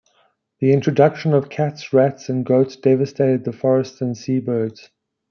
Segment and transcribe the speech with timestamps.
[0.61, 4.89] The introduction of cats, rats, and goats devastated the forests and seabirds.